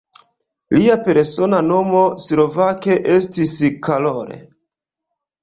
Lia 0.77 0.95
persona 1.07 1.59
nomo 1.67 2.01
slovake 2.23 2.97
estis 3.19 3.53
"Karol". 3.91 4.35